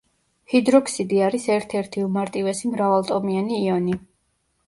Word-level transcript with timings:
ჰიდროქსიდი 0.51 1.19
არის 1.25 1.45
ერთ 1.57 1.75
ერთი 1.81 2.01
უმარტივესი 2.07 2.71
მრავალატომიანი 2.71 3.59
იონი. 3.67 3.99